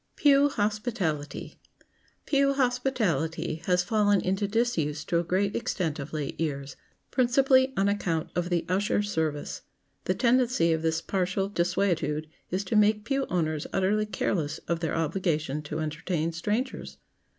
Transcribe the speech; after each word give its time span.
[Sidenote: 0.17 0.23
PEW 0.23 0.49
HOSPITALITY] 0.55 1.59
Pew 2.25 2.53
hospitality 2.55 3.55
has 3.67 3.83
fallen 3.83 4.19
into 4.19 4.47
disuse 4.47 5.05
to 5.05 5.19
a 5.19 5.23
great 5.23 5.55
extent 5.55 5.99
of 5.99 6.11
late 6.11 6.41
years, 6.41 6.75
principally 7.11 7.71
on 7.77 7.87
account 7.87 8.31
of 8.35 8.49
the 8.49 8.65
usher 8.67 9.03
service. 9.03 9.61
The 10.05 10.15
tendency 10.15 10.73
of 10.73 10.81
this 10.81 11.01
partial 11.01 11.49
desuetude 11.51 12.27
is 12.49 12.63
to 12.63 12.75
make 12.75 13.05
pew 13.05 13.27
owners 13.29 13.67
utterly 13.71 14.07
careless 14.07 14.57
of 14.67 14.79
their 14.79 14.95
obligation 14.95 15.61
to 15.61 15.77
entertain 15.77 16.31
strangers. 16.31 16.97